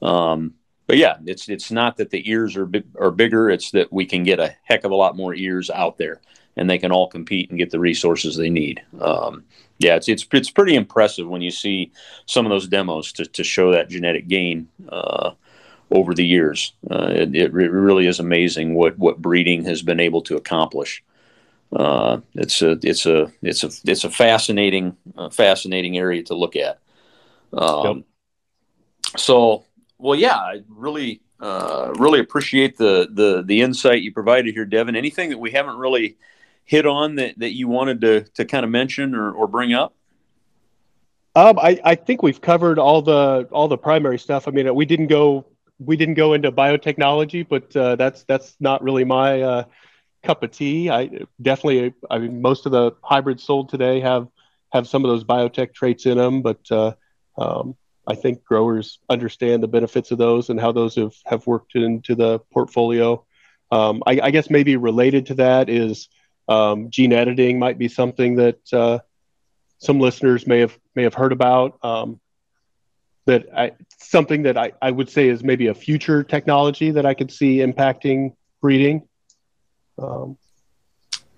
[0.00, 0.54] Um,
[0.86, 4.22] but yeah, it's it's not that the ears are are bigger; it's that we can
[4.22, 6.22] get a heck of a lot more ears out there
[6.56, 8.82] and they can all compete and get the resources they need.
[9.00, 9.44] Um,
[9.78, 11.90] yeah, it's, it's it's pretty impressive when you see
[12.26, 15.32] some of those demos to, to show that genetic gain uh,
[15.90, 16.74] over the years.
[16.90, 21.02] Uh, it, it, really is amazing what what breeding has been able to accomplish.
[21.72, 26.56] Uh, it's a it's a it's a it's a fascinating uh, fascinating area to look
[26.56, 26.78] at.
[27.52, 28.04] Um, yep.
[29.16, 29.64] So,
[29.98, 34.94] well, yeah, I really uh, really appreciate the the the insight you provided here, Devin.
[34.94, 36.16] Anything that we haven't really
[36.64, 39.94] hit on that, that you wanted to, to kind of mention or, or bring up?
[41.34, 44.48] Um, I, I think we've covered all the all the primary stuff.
[44.48, 45.46] I mean, we didn't go
[45.78, 49.64] we didn't go into biotechnology, but uh, that's that's not really my uh,
[50.22, 50.90] cup of tea.
[50.90, 51.08] I
[51.40, 54.28] definitely, I mean, most of the hybrids sold today have
[54.72, 56.92] have some of those biotech traits in them, but uh,
[57.38, 61.74] um, I think growers understand the benefits of those and how those have have worked
[61.74, 63.24] into the portfolio.
[63.72, 66.08] Um, I, I, guess maybe related to that is
[66.50, 68.98] um, gene editing might be something that uh,
[69.78, 71.78] some listeners may have may have heard about.
[71.82, 72.20] Um,
[73.26, 77.14] that I, something that I, I would say is maybe a future technology that I
[77.14, 79.06] could see impacting breeding.
[79.98, 80.36] Um,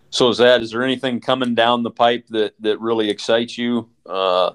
[0.08, 3.90] so is that is there anything coming down the pipe that that really excites you?
[4.06, 4.52] Uh,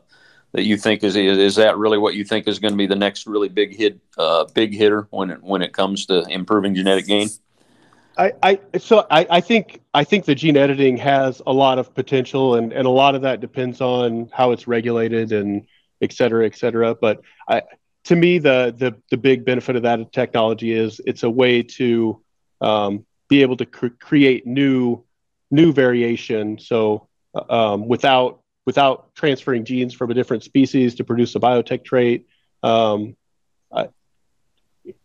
[0.54, 2.96] that you think is is that really what you think is going to be the
[2.96, 7.06] next really big hit uh, big hitter when it when it comes to improving genetic
[7.06, 7.28] gain?
[8.18, 11.94] I, I so I, I think I think the gene editing has a lot of
[11.94, 15.68] potential and, and a lot of that depends on how it's regulated and
[16.02, 16.96] et cetera, et cetera.
[16.96, 17.62] But I,
[18.06, 22.22] to me, the, the, the big benefit of that technology is it's a way to
[22.62, 25.04] um, be able to cr- create new,
[25.52, 26.58] new variation.
[26.58, 27.08] So
[27.50, 32.28] um, without, without transferring genes from a different species to produce a biotech trait,
[32.64, 33.16] um,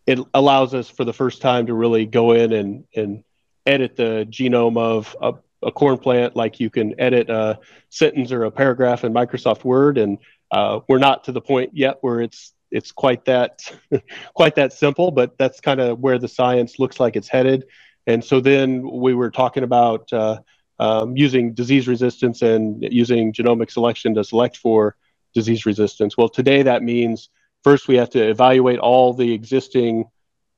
[0.06, 3.24] it allows us for the first time to really go in and, and
[3.66, 5.34] edit the genome of a,
[5.66, 7.58] a corn plant like you can edit a
[7.90, 9.98] sentence or a paragraph in Microsoft Word.
[9.98, 10.18] And
[10.50, 13.70] uh, we're not to the point yet where it's it's quite that
[14.34, 17.64] quite that simple, but that's kind of where the science looks like it's headed.
[18.06, 20.40] And so then we were talking about uh,
[20.78, 24.96] um, using disease resistance and using genomic selection to select for
[25.34, 26.16] disease resistance.
[26.16, 27.28] Well, today that means
[27.64, 30.04] first we have to evaluate all the existing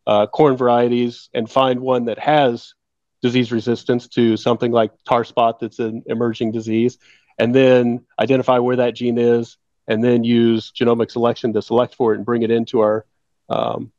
[0.07, 2.74] uh, corn varieties and find one that has
[3.22, 6.98] disease resistance to something like tar spot that's an emerging disease,
[7.38, 9.57] and then identify where that gene is,
[9.88, 13.07] and then use genomic selection to select for it and bring it into our
[13.48, 13.90] um,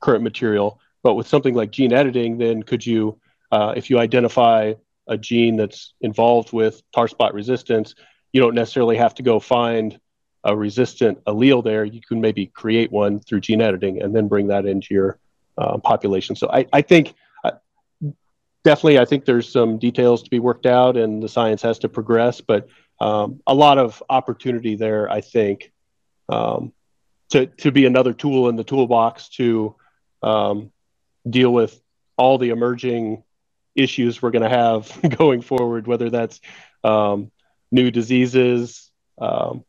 [0.00, 0.80] current material.
[1.02, 3.18] But with something like gene editing, then could you,
[3.52, 4.74] uh, if you identify
[5.06, 7.94] a gene that's involved with tar spot resistance,
[8.32, 9.98] you don't necessarily have to go find
[10.44, 14.48] a resistant allele there, you can maybe create one through gene editing and then bring
[14.48, 15.18] that into your
[15.58, 16.34] um, population.
[16.36, 17.14] So I, I think
[17.44, 17.52] uh,
[18.64, 21.88] definitely, I think there's some details to be worked out and the science has to
[21.88, 22.68] progress, but
[23.00, 25.72] um, a lot of opportunity there, I think,
[26.28, 26.72] um,
[27.30, 29.74] to, to be another tool in the toolbox to
[30.22, 30.70] um,
[31.28, 31.80] deal with
[32.16, 33.22] all the emerging
[33.74, 36.40] issues we're going to have going forward, whether that's
[36.84, 37.30] um,
[37.70, 39.64] new diseases, um,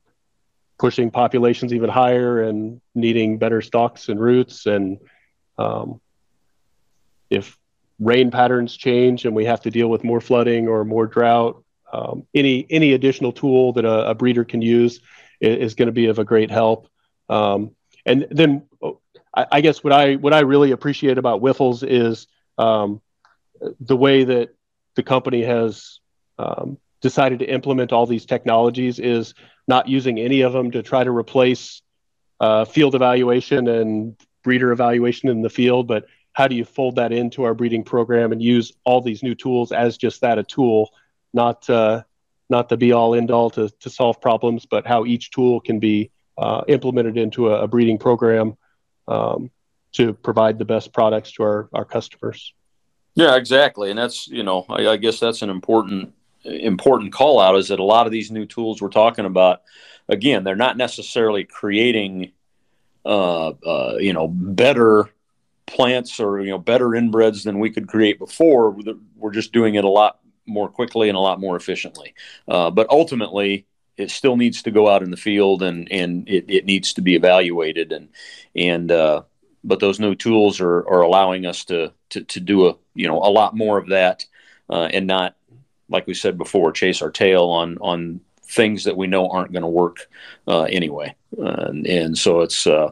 [0.81, 4.65] pushing populations even higher and needing better stalks and roots.
[4.65, 4.97] And
[5.59, 6.01] um,
[7.29, 7.55] if
[7.99, 11.63] rain patterns change and we have to deal with more flooding or more drought,
[11.93, 15.01] um, any any additional tool that a, a breeder can use
[15.39, 16.89] is, is going to be of a great help.
[17.29, 18.63] Um, and then
[19.35, 22.25] I, I, guess what I what I really appreciate about Wyffels is
[22.57, 23.01] um,
[23.79, 24.55] the way that
[24.95, 25.99] the company has
[26.39, 29.35] um, decided to implement all these technologies is
[29.67, 31.81] not using any of them to try to replace
[32.39, 37.11] uh, field evaluation and breeder evaluation in the field, but how do you fold that
[37.11, 40.89] into our breeding program and use all these new tools as just that a tool,
[41.33, 42.03] not uh,
[42.49, 45.79] not the be all end all to, to solve problems, but how each tool can
[45.79, 48.57] be uh, implemented into a, a breeding program
[49.07, 49.51] um,
[49.93, 52.53] to provide the best products to our, our customers.
[53.15, 56.13] Yeah, exactly, and that's you know I, I guess that's an important
[56.43, 59.61] important call out is that a lot of these new tools we're talking about,
[60.07, 62.31] again, they're not necessarily creating,
[63.05, 65.09] uh, uh, you know, better
[65.67, 68.75] plants or you know better inbreds than we could create before.
[69.15, 72.13] We're just doing it a lot more quickly and a lot more efficiently.
[72.47, 73.65] Uh, but ultimately,
[73.97, 77.01] it still needs to go out in the field and and it, it needs to
[77.01, 78.09] be evaluated and
[78.55, 79.21] and uh,
[79.63, 83.17] but those new tools are, are allowing us to, to to do a you know
[83.17, 84.25] a lot more of that
[84.69, 85.35] uh, and not
[85.91, 89.61] like we said before chase our tail on on things that we know aren't going
[89.61, 90.09] to work
[90.47, 91.15] uh, anyway.
[91.37, 92.91] And, and so it's uh,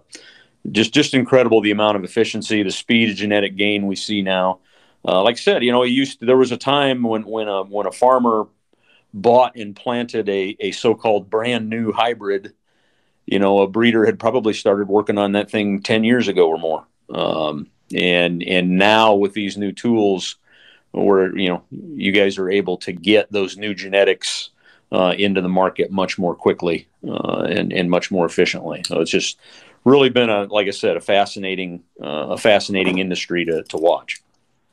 [0.71, 4.59] just just incredible the amount of efficiency the speed of genetic gain we see now.
[5.05, 7.63] Uh, like I said you know used to, there was a time when when a
[7.63, 8.47] when a farmer
[9.13, 12.53] bought and planted a, a so-called brand new hybrid.
[13.25, 16.57] You know, a breeder had probably started working on that thing 10 years ago or
[16.57, 16.87] more.
[17.09, 20.35] Um, and, and now with these new tools
[20.91, 24.49] where, you know, you guys are able to get those new genetics
[24.91, 28.81] uh, into the market much more quickly uh, and, and much more efficiently.
[28.85, 29.39] So it's just
[29.85, 34.21] really been a, like I said, a fascinating, uh, a fascinating industry to, to watch.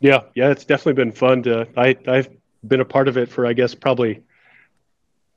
[0.01, 0.23] Yeah.
[0.35, 0.51] Yeah.
[0.51, 2.29] It's definitely been fun to, I, I've
[2.67, 4.23] been a part of it for, I guess, probably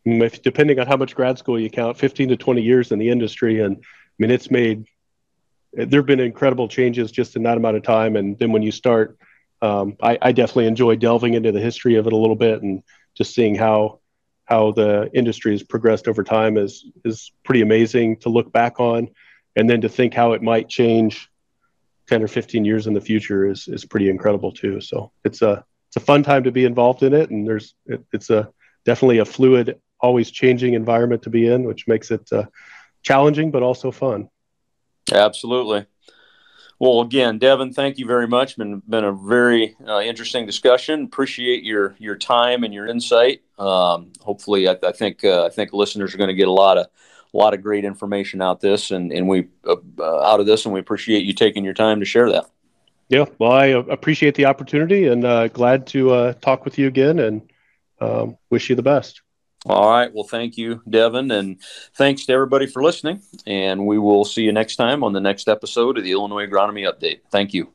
[0.06, 3.10] if, depending on how much grad school you count, 15 to 20 years in the
[3.10, 3.62] industry.
[3.62, 3.82] And I
[4.18, 4.86] mean, it's made,
[5.74, 8.16] there have been incredible changes just in that amount of time.
[8.16, 9.18] And then when you start,
[9.62, 12.82] um, I, I, definitely enjoy delving into the history of it a little bit and
[13.16, 14.00] just seeing how
[14.46, 19.10] how the industry has progressed over time is is pretty amazing to look back on,
[19.56, 21.30] and then to think how it might change
[22.08, 24.82] 10 or 15 years in the future is is pretty incredible too.
[24.82, 28.04] So it's a it's a fun time to be involved in it, and there's it,
[28.14, 28.50] it's a
[28.86, 32.46] definitely a fluid always changing environment to be in, which makes it uh,
[33.04, 34.30] challenging but also fun.
[35.12, 35.86] Absolutely.
[36.80, 38.56] Well, again, Devin, thank you very much.
[38.56, 41.04] Been been a very uh, interesting discussion.
[41.04, 43.42] Appreciate your your time and your insight.
[43.58, 46.78] Um, hopefully, I, I think uh, I think listeners are going to get a lot
[46.78, 46.88] of
[47.34, 50.64] a lot of great information out this and and we uh, uh, out of this,
[50.64, 52.50] and we appreciate you taking your time to share that.
[53.10, 57.20] Yeah, well, I appreciate the opportunity and uh, glad to uh, talk with you again,
[57.20, 57.52] and
[58.00, 59.22] um, wish you the best.
[59.66, 60.14] All right.
[60.14, 61.32] Well, thank you, Devin.
[61.32, 61.62] And
[61.94, 63.22] thanks to everybody for listening.
[63.46, 66.90] And we will see you next time on the next episode of the Illinois Agronomy
[66.90, 67.22] Update.
[67.30, 67.70] Thank you.